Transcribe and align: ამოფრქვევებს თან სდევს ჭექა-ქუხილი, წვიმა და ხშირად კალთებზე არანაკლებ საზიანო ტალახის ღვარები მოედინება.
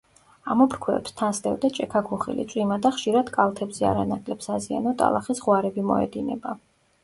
ამოფრქვევებს 0.53 1.13
თან 1.19 1.35
სდევს 1.39 1.75
ჭექა-ქუხილი, 1.79 2.47
წვიმა 2.55 2.79
და 2.87 2.93
ხშირად 2.97 3.31
კალთებზე 3.37 3.87
არანაკლებ 3.93 4.43
საზიანო 4.49 4.99
ტალახის 5.05 5.47
ღვარები 5.47 5.89
მოედინება. 5.95 6.61